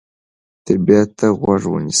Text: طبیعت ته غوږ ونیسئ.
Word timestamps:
طبیعت 0.65 1.09
ته 1.17 1.27
غوږ 1.39 1.61
ونیسئ. 1.71 1.89